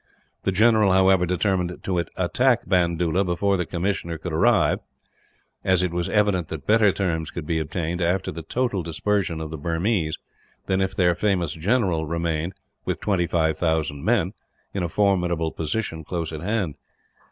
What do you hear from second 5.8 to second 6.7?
it was evident that